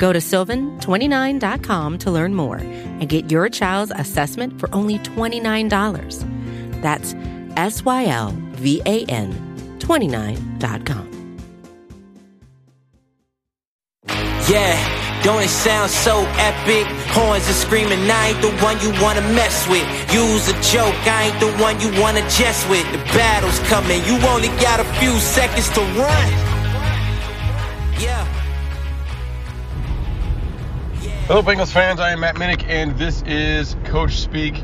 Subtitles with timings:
[0.00, 6.80] Go to sylvan29.com to learn more and get your child's assessment for only $29.
[6.80, 7.14] That's
[7.56, 9.30] S Y L V A N
[9.78, 11.06] 29.com.
[14.48, 16.86] Yeah, don't it sound so epic?
[17.12, 19.86] Horns are screaming, I ain't the one you wanna mess with.
[20.14, 22.90] Use a joke, I ain't the one you wanna jest with.
[22.90, 26.28] The battle's coming, you only got a few seconds to run.
[28.00, 28.39] Yeah.
[31.30, 32.00] Hello, Bengals fans.
[32.00, 34.54] I am Matt Minnick, and this is Coach Speak.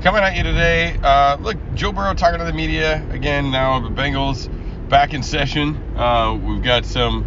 [0.00, 0.98] Coming at you today.
[1.02, 3.50] Uh, look, Joe Burrow talking to the media again.
[3.50, 4.48] Now the Bengals
[4.88, 5.76] back in session.
[5.98, 7.26] Uh, we've got some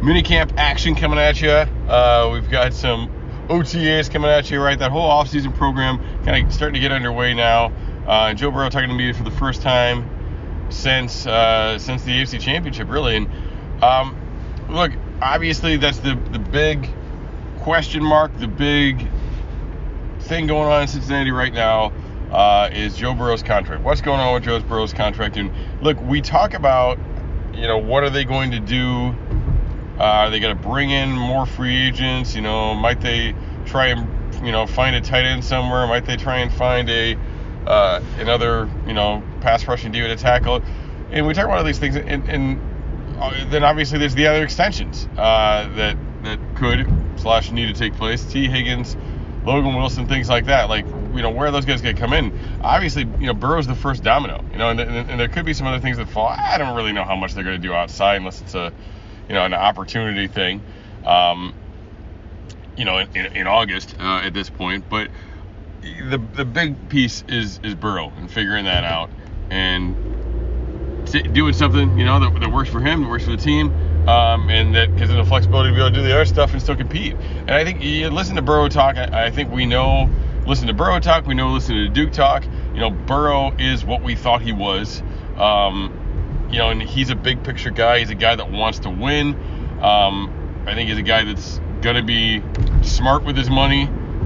[0.00, 1.50] minicamp action coming at you.
[1.50, 3.10] Uh, we've got some
[3.48, 4.62] OTAs coming at you.
[4.62, 7.70] Right, that whole offseason program kind of starting to get underway now.
[8.06, 10.08] Uh, Joe Burrow talking to the media for the first time
[10.70, 13.16] since uh, since the AFC Championship, really.
[13.16, 13.28] And
[13.84, 14.16] um,
[14.70, 16.88] look, obviously that's the the big
[17.64, 19.08] question mark, the big
[20.20, 21.94] thing going on in Cincinnati right now
[22.30, 23.82] uh, is Joe Burrow's contract.
[23.82, 25.38] What's going on with Joe Burrow's contract?
[25.38, 25.50] And
[25.82, 26.98] look, we talk about,
[27.54, 29.14] you know, what are they going to do?
[29.98, 32.34] Uh, are they going to bring in more free agents?
[32.34, 35.86] You know, might they try and, you know, find a tight end somewhere?
[35.86, 37.16] Might they try and find a
[37.66, 40.60] uh, another, you know, pass rushing dude to tackle?
[41.12, 42.60] And we talk about all these things, and, and
[43.18, 46.86] uh, then obviously there's the other extensions uh, that that could
[47.18, 48.24] slash need to take place.
[48.24, 48.96] Tee Higgins,
[49.44, 50.68] Logan Wilson, things like that.
[50.68, 52.38] Like, you know, where are those guys going to come in?
[52.62, 54.44] Obviously, you know, Burrow's the first domino.
[54.52, 56.28] You know, and, and, and there could be some other things that fall.
[56.28, 58.72] I don't really know how much they're going to do outside unless it's a,
[59.28, 60.62] you know, an opportunity thing.
[61.04, 61.54] Um,
[62.76, 65.08] you know, in, in, August uh, at this point, but
[65.82, 69.10] the the big piece is is Burrow and figuring that out
[69.50, 69.94] and
[71.34, 73.72] doing something you know that, that works for him, that works for the team,
[74.08, 76.52] um, and that gives him the flexibility to be able to do the other stuff
[76.52, 77.14] and still compete.
[77.14, 78.96] And I think you listen to Burrow talk.
[78.96, 80.10] I, I think we know.
[80.46, 81.26] Listen to Burrow talk.
[81.26, 81.50] We know.
[81.50, 82.44] Listen to Duke talk.
[82.74, 85.02] You know, Burrow is what we thought he was.
[85.36, 88.00] Um, you know, and he's a big picture guy.
[88.00, 89.34] He's a guy that wants to win.
[89.80, 91.60] Um, I think he's a guy that's
[91.96, 92.42] to be
[92.82, 93.82] smart with his money,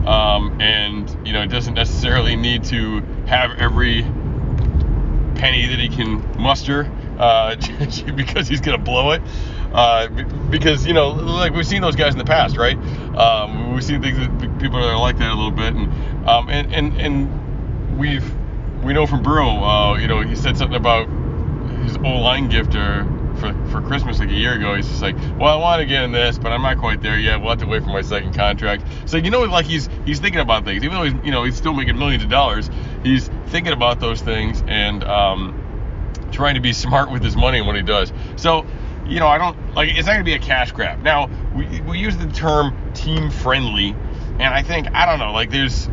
[0.06, 4.02] um, and you know, doesn't necessarily need to have every
[5.34, 7.56] penny that he can muster uh,
[8.14, 9.22] because he's to blow it.
[9.72, 10.08] Uh,
[10.50, 12.76] because you know, like we've seen those guys in the past, right?
[13.16, 16.72] Um, we've seen things that people are like that a little bit, and um, and
[16.74, 18.24] and and we've
[18.82, 21.08] we know from Burrow, uh, you know, he said something about
[21.82, 23.06] his O line gifter
[23.38, 24.74] for for Christmas like a year ago.
[24.74, 27.18] He's just like, well, I want to get in this, but I'm not quite there
[27.18, 27.40] yet.
[27.40, 28.84] We'll have to wait for my second contract.
[29.06, 31.56] So you know, like he's he's thinking about things, even though he's you know he's
[31.56, 32.70] still making millions of dollars.
[33.02, 37.66] He's thinking about those things and um, trying to be smart with his money and
[37.66, 38.12] what he does.
[38.36, 38.66] So
[39.08, 41.02] you know, I don't like it's not gonna be a cash grab.
[41.02, 43.96] Now we we use the term team friendly,
[44.38, 45.88] and I think I don't know, like there's.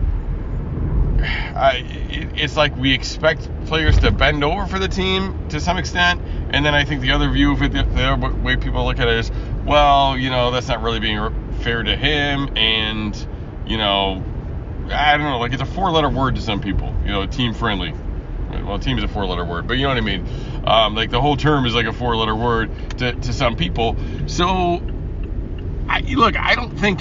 [1.56, 5.78] Uh, it, it's like we expect players to bend over for the team to some
[5.78, 8.86] extent, and then I think the other view of it, the, the other way people
[8.86, 9.32] look at it is,
[9.66, 11.18] well, you know, that's not really being
[11.62, 13.16] fair to him, and
[13.66, 14.24] you know,
[14.92, 17.94] I don't know, like it's a four-letter word to some people, you know, team friendly.
[18.64, 20.28] Well, team is a four-letter word, but you know what I mean.
[20.66, 23.96] Um, like the whole term is like a four-letter word to, to some people.
[24.28, 24.82] So,
[25.88, 27.00] I, look, I don't think,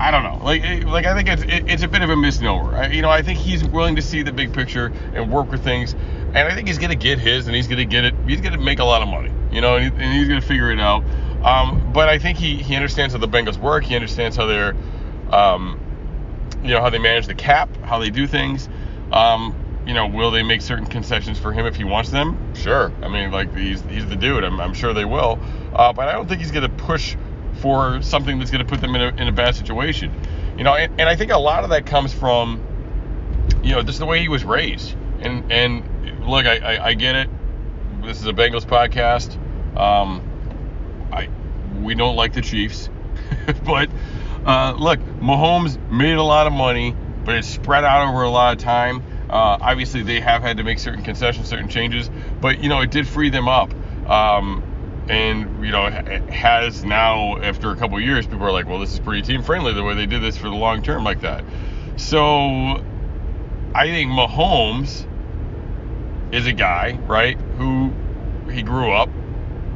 [0.00, 2.76] I don't know, like like I think it's it, it's a bit of a misnomer.
[2.76, 5.62] I, you know, I think he's willing to see the big picture and work with
[5.62, 8.14] things, and I think he's gonna get his, and he's gonna get it.
[8.26, 10.70] He's gonna make a lot of money, you know, and, he, and he's gonna figure
[10.72, 11.04] it out.
[11.42, 13.84] Um, but I think he he understands how the Bengals work.
[13.84, 14.74] He understands how they're,
[15.30, 15.80] um,
[16.62, 18.68] you know, how they manage the cap, how they do things.
[19.12, 19.54] Um,
[19.88, 22.54] you know, will they make certain concessions for him if he wants them?
[22.54, 22.92] Sure.
[23.02, 24.44] I mean, like he's he's the dude.
[24.44, 25.40] I'm, I'm sure they will.
[25.72, 27.16] Uh, but I don't think he's going to push
[27.62, 30.12] for something that's going to put them in a, in a bad situation.
[30.58, 32.62] You know, and, and I think a lot of that comes from,
[33.62, 34.94] you know, just the way he was raised.
[35.20, 37.30] And and look, I, I, I get it.
[38.02, 39.36] This is a Bengals podcast.
[39.74, 40.22] Um,
[41.10, 41.30] I
[41.80, 42.90] we don't like the Chiefs,
[43.64, 43.88] but
[44.44, 46.94] uh, look, Mahomes made a lot of money,
[47.24, 49.02] but it's spread out over a lot of time.
[49.30, 52.10] Uh, obviously, they have had to make certain concessions, certain changes,
[52.40, 53.72] but you know it did free them up.
[54.08, 54.62] Um,
[55.08, 58.92] and you know it has now after a couple years, people are like, well, this
[58.92, 61.44] is pretty team friendly the way they did this for the long term like that.
[61.96, 62.82] So
[63.74, 65.06] I think Mahomes
[66.32, 67.92] is a guy, right, who
[68.50, 69.08] he grew up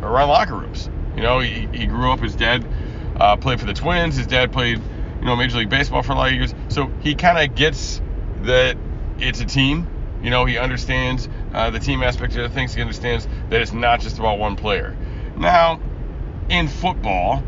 [0.02, 0.88] around locker rooms.
[1.16, 2.66] You know, he, he grew up, his dad
[3.16, 4.78] uh, played for the Twins, his dad played,
[5.20, 6.54] you know, Major League Baseball for a lot of years.
[6.68, 8.00] So he kind of gets
[8.42, 8.76] that
[9.18, 9.86] it's a team.
[10.22, 12.74] You know, he understands uh, the team aspect of things.
[12.74, 14.96] He understands that it's not just about one player.
[15.36, 15.80] Now,
[16.48, 17.42] in football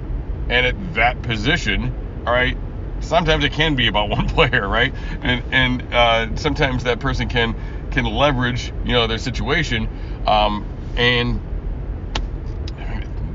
[0.48, 2.56] and at that position, all right,
[3.00, 4.92] sometimes it can be about one player, right?
[5.22, 7.56] And and uh, sometimes that person can
[7.90, 9.88] can leverage, you know, their situation.
[10.26, 10.66] Um,
[10.96, 11.40] and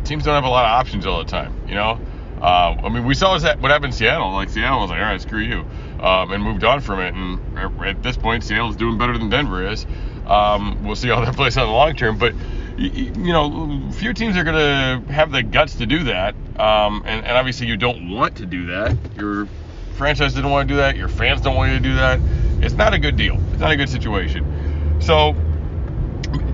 [0.04, 2.00] teams don't have a lot of options all the time, you know.
[2.42, 4.31] Uh, I mean, we saw what happened in Seattle.
[4.31, 5.66] Like Seattle was like, all right, screw you,
[6.00, 7.13] um, and moved on from it.
[7.13, 9.86] And at this point, Seattle's doing better than Denver is.
[10.25, 12.34] Um, we'll see how that plays out in the long term, but
[12.78, 16.34] you know, few teams are going to have the guts to do that.
[16.57, 18.96] Um, and, and, obviously, you don't want to do that.
[19.18, 19.48] Your
[19.96, 20.96] franchise didn't want to do that.
[20.96, 22.19] Your fans don't want you to do that.
[22.63, 23.38] It's not a good deal.
[23.52, 24.98] It's not a good situation.
[25.02, 25.36] So,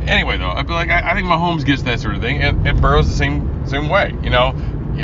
[0.08, 2.68] anyway, though, I feel like I, I think Mahomes gets that sort of thing, and,
[2.68, 4.16] and Burrow's the same same way.
[4.24, 4.56] You know,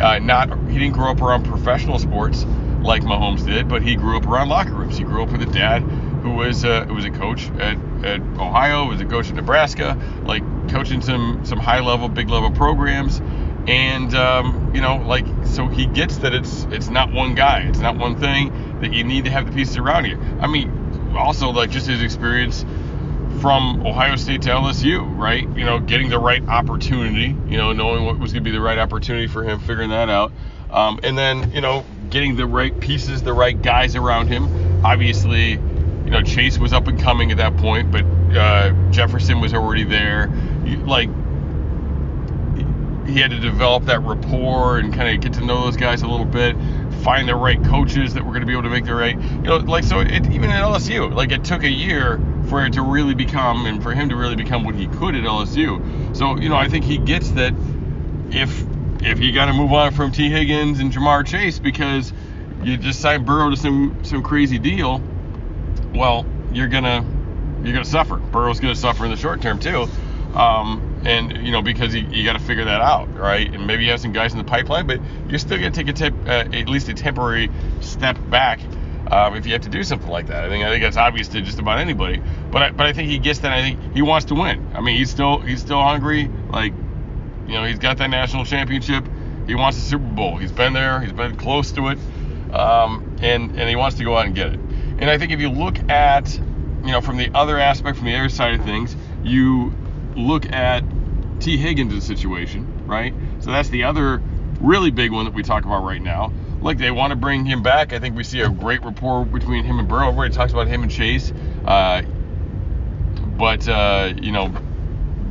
[0.02, 2.46] uh, not he didn't grow up around professional sports
[2.82, 4.98] like Mahomes did, but he grew up around locker rooms.
[4.98, 5.82] He grew up with a dad
[6.22, 10.44] who was uh, was a coach at, at Ohio, was a coach at Nebraska, like
[10.70, 13.22] coaching some some high level, big level programs,
[13.68, 17.80] and um, you know, like so he gets that it's it's not one guy, it's
[17.80, 20.18] not one thing that you need to have the pieces around you.
[20.40, 22.66] I mean, also like just his experience
[23.42, 25.42] from Ohio State to LSU, right?
[25.42, 28.62] You know, getting the right opportunity, you know, knowing what was going to be the
[28.62, 30.32] right opportunity for him, figuring that out,
[30.70, 34.86] um, and then you know, getting the right pieces, the right guys around him.
[34.86, 38.04] Obviously, you know, Chase was up and coming at that point, but
[38.36, 40.28] uh, Jefferson was already there.
[40.86, 41.10] Like
[43.08, 46.08] he had to develop that rapport and kind of get to know those guys a
[46.08, 46.56] little bit,
[47.04, 49.42] find the right coaches that were going to be able to make the right, you
[49.42, 50.00] know, like so.
[50.00, 53.82] It, even at LSU, like it took a year for it to really become and
[53.82, 56.16] for him to really become what he could at LSU.
[56.16, 57.54] So you know, I think he gets that
[58.30, 58.66] if
[59.04, 62.14] if you got to move on from Tee Higgins and Ja'Marr Chase because
[62.64, 65.02] you just signed Burrow to some some crazy deal,
[65.94, 67.06] well, you're gonna
[67.64, 68.18] you're gonna suffer.
[68.18, 69.88] Burrow's gonna suffer in the short term too.
[70.36, 73.52] Um, and you know because you, you got to figure that out, right?
[73.52, 75.94] And maybe you have some guys in the pipeline, but you're still gonna take a
[75.94, 77.50] tip, uh, at least a temporary
[77.82, 78.60] step back
[79.10, 80.46] um, if you have to do something like that.
[80.46, 82.22] I think I think that's obvious to just about anybody.
[82.52, 83.52] But I, but I think he gets that.
[83.52, 84.72] I think he wants to win.
[84.74, 86.30] I mean, he's still he's still hungry.
[86.50, 86.74] Like
[87.52, 89.06] you know, he's got that national championship.
[89.46, 90.38] He wants the Super Bowl.
[90.38, 91.02] He's been there.
[91.02, 92.00] He's been close to it,
[92.54, 94.60] um, and and he wants to go out and get it.
[95.00, 98.16] And I think if you look at you know from the other aspect, from the
[98.16, 99.76] other side of things, you
[100.16, 100.86] look at
[101.42, 103.14] Tee Higgins' situation, right?
[103.42, 104.22] So that's the other
[104.62, 106.32] really big one that we talk about right now.
[106.62, 107.92] Look, they want to bring him back.
[107.92, 110.08] I think we see a great rapport between him and Burrow.
[110.08, 111.34] Everybody talks about him and Chase,
[111.66, 112.04] uh,
[113.38, 114.54] but uh, you know,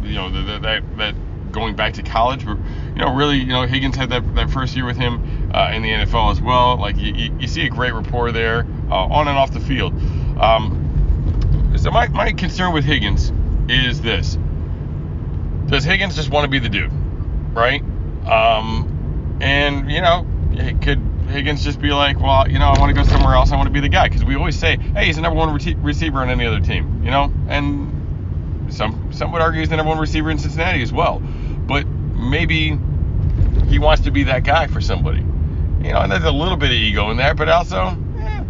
[0.03, 1.15] you know that, that that
[1.53, 2.57] going back to college, but
[2.95, 5.83] you know, really, you know, Higgins had that, that first year with him uh, in
[5.83, 6.77] the NFL as well.
[6.77, 9.93] Like you, you, see a great rapport there uh, on and off the field.
[10.39, 13.33] Um, so my, my concern with Higgins
[13.69, 14.39] is this:
[15.67, 16.93] Does Higgins just want to be the dude,
[17.53, 17.83] right?
[18.27, 20.27] Um, and you know,
[20.83, 21.01] could
[21.31, 23.53] Higgins just be like, well, you know, I want to go somewhere else.
[23.53, 25.55] I want to be the guy because we always say, hey, he's the number one
[25.55, 29.77] re- receiver on any other team, you know, and some some would argue he's the
[29.77, 31.23] number one receiver in Cincinnati as well.
[31.71, 32.77] But maybe
[33.69, 35.21] he wants to be that guy for somebody.
[35.21, 38.45] You know, and there's a little bit of ego in there, but also, eh,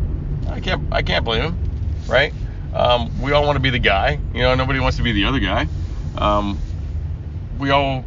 [0.48, 2.32] I can't I can't blame him, right?
[2.74, 4.18] Um, we all want to be the guy.
[4.34, 5.68] You know, nobody wants to be the other guy.
[6.16, 6.58] Um,
[7.58, 8.04] we all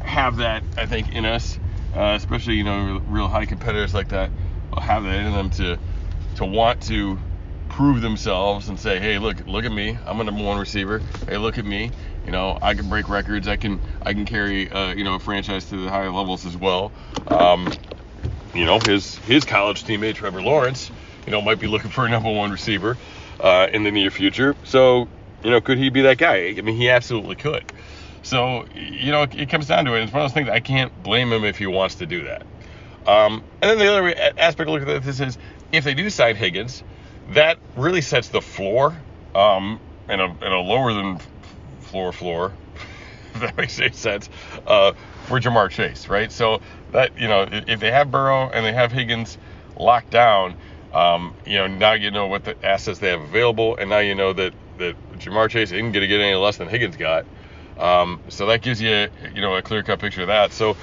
[0.00, 1.58] have that, I think, in us,
[1.96, 4.30] uh, especially you know, real high competitors like that
[4.80, 5.78] have that in them to
[6.36, 7.18] to want to
[7.68, 9.98] prove themselves and say, hey, look, look at me.
[10.06, 11.00] I'm a number one receiver.
[11.28, 11.90] Hey, look at me.
[12.28, 13.48] You know, I can break records.
[13.48, 16.58] I can I can carry uh, you know a franchise to the higher levels as
[16.58, 16.92] well.
[17.26, 17.72] Um,
[18.54, 20.90] you know, his his college teammate Trevor Lawrence,
[21.24, 22.98] you know, might be looking for a number one receiver
[23.40, 24.54] uh, in the near future.
[24.64, 25.08] So,
[25.42, 26.54] you know, could he be that guy?
[26.58, 27.64] I mean, he absolutely could.
[28.22, 30.02] So, you know, it, it comes down to it.
[30.02, 32.42] It's one of those things I can't blame him if he wants to do that.
[33.06, 35.38] Um, and then the other aspect of look at this is
[35.72, 36.82] if they do sign Higgins,
[37.30, 38.94] that really sets the floor
[39.34, 39.80] um,
[40.10, 41.18] in, a, in a lower than
[41.88, 42.52] floor floor,
[43.34, 44.28] if that makes any sense,
[44.66, 44.92] uh,
[45.24, 46.30] for Ja'Marr Chase, right?
[46.30, 46.60] So
[46.92, 49.38] that, you know, if they have Burrow and they have Higgins
[49.76, 50.56] locked down,
[50.92, 54.14] um, you know, now you know what the assets they have available, and now you
[54.14, 57.26] know that, that Ja'Marr Chase isn't going to get any less than Higgins got.
[57.78, 60.52] Um, so that gives you, you know, a clear cut picture of that.
[60.52, 60.76] So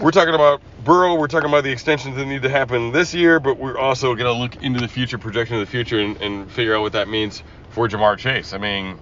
[0.00, 3.38] we're talking about Burrow, we're talking about the extensions that need to happen this year,
[3.38, 6.50] but we're also going to look into the future, projection of the future, and, and
[6.50, 8.52] figure out what that means for Ja'Marr Chase.
[8.52, 8.98] I mean,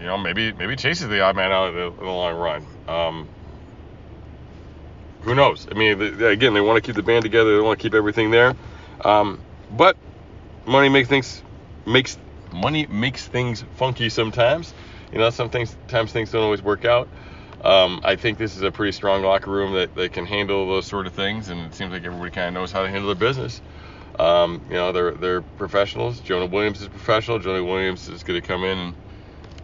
[0.00, 2.34] you know, maybe maybe Chase is the odd man out in the, in the long
[2.36, 2.66] run.
[2.88, 3.28] Um,
[5.22, 5.66] who knows?
[5.70, 7.54] I mean, the, again, they want to keep the band together.
[7.54, 8.54] They want to keep everything there.
[9.04, 9.40] Um,
[9.70, 9.96] but
[10.66, 11.42] money makes things
[11.86, 12.16] makes
[12.52, 14.72] money makes things funky sometimes.
[15.12, 17.08] You know, some things sometimes things don't always work out.
[17.62, 20.86] Um, I think this is a pretty strong locker room that, they can handle those
[20.86, 23.14] sort of things, and it seems like everybody kind of knows how to handle their
[23.14, 23.60] business.
[24.18, 26.20] Um, you know, they're they're professionals.
[26.20, 27.38] Jonah Williams is professional.
[27.38, 28.94] Jonah Williams is going to come in and,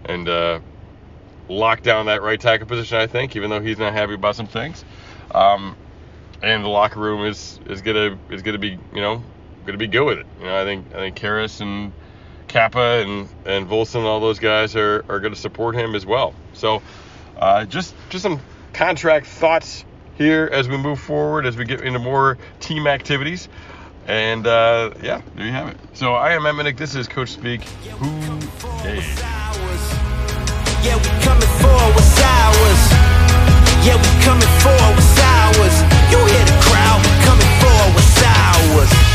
[0.05, 0.61] and uh,
[1.49, 2.99] lock down that right tackle position.
[2.99, 4.85] I think, even though he's not happy about some things.
[5.35, 5.77] Um,
[6.43, 9.23] and the locker room is is gonna is gonna be you know
[9.65, 10.27] gonna be good with it.
[10.41, 11.93] You know, I think I think Karras and
[12.49, 16.35] Cappa and and Volson, all those guys are are gonna support him as well.
[16.53, 16.83] So
[17.39, 18.41] uh, just just some
[18.73, 19.85] contract thoughts
[20.15, 23.49] here as we move forward as we get into more team activities.
[24.07, 25.77] And uh, yeah, there you have it.
[25.95, 27.63] So I am Matt This is Coach Speak.
[27.85, 27.95] Yeah,
[30.95, 32.83] we coming for what's ours.
[33.83, 35.77] Yeah, we coming for what's ours.
[36.11, 39.06] You hear the crowd, we coming for what's ours.